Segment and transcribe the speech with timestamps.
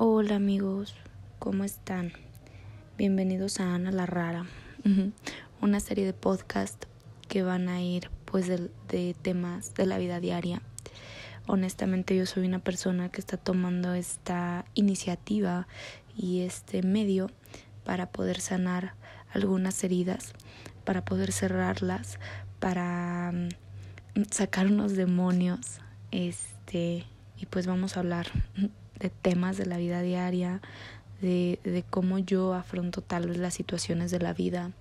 [0.00, 0.94] Hola amigos,
[1.40, 2.12] ¿cómo están?
[2.96, 4.46] Bienvenidos a Ana la Rara,
[5.60, 6.84] una serie de podcast
[7.26, 10.62] que van a ir pues de, temas de la vida diaria.
[11.48, 15.66] Honestamente yo soy una persona que está tomando esta iniciativa
[16.16, 17.28] y este medio
[17.82, 18.94] para poder sanar
[19.34, 20.32] algunas heridas,
[20.84, 22.20] para poder cerrarlas,
[22.60, 25.80] para mm, sacar unos demonios,
[26.12, 27.04] este,
[27.36, 28.28] y pues vamos a hablar
[28.98, 30.60] de temas de la vida diaria,
[31.20, 34.72] de, de cómo yo afronto tal vez las situaciones de la vida.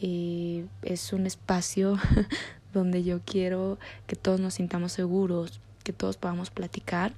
[0.00, 1.98] Y es un espacio
[2.74, 7.12] donde yo quiero que todos nos sintamos seguros, que todos podamos platicar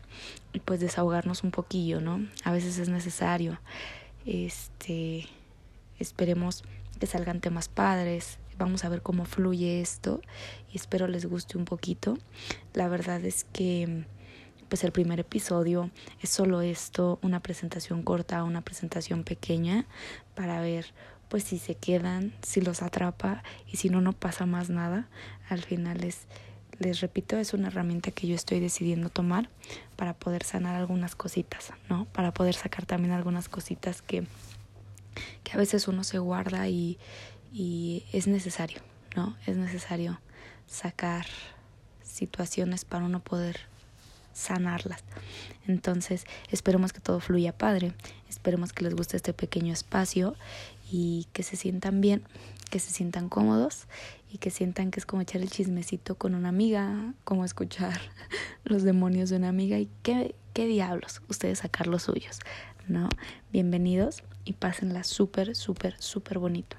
[0.52, 2.26] y pues desahogarnos un poquillo, ¿no?
[2.44, 3.58] A veces es necesario.
[4.26, 5.26] Este,
[5.98, 6.64] esperemos
[6.98, 8.38] que salgan temas padres.
[8.58, 10.20] Vamos a ver cómo fluye esto
[10.72, 12.18] y espero les guste un poquito.
[12.74, 14.04] La verdad es que
[14.68, 19.86] pues el primer episodio es solo esto, una presentación corta, una presentación pequeña
[20.34, 20.92] para ver
[21.28, 25.08] pues si se quedan, si los atrapa y si no no pasa más nada.
[25.48, 26.26] Al final es
[26.78, 29.48] les repito, es una herramienta que yo estoy decidiendo tomar
[29.96, 32.04] para poder sanar algunas cositas, ¿no?
[32.12, 34.26] Para poder sacar también algunas cositas que
[35.42, 36.98] que a veces uno se guarda y
[37.52, 38.80] y es necesario,
[39.14, 39.36] ¿no?
[39.46, 40.20] Es necesario
[40.66, 41.26] sacar
[42.02, 43.60] situaciones para uno poder
[44.36, 45.02] sanarlas.
[45.66, 47.94] Entonces, esperemos que todo fluya padre,
[48.28, 50.34] esperemos que les guste este pequeño espacio
[50.92, 52.22] y que se sientan bien,
[52.70, 53.86] que se sientan cómodos
[54.30, 57.98] y que sientan que es como echar el chismecito con una amiga, como escuchar
[58.64, 62.40] los demonios de una amiga y qué, qué diablos, ustedes sacar los suyos,
[62.86, 63.08] ¿no?
[63.52, 66.76] Bienvenidos y pásenla súper, súper, súper bonito.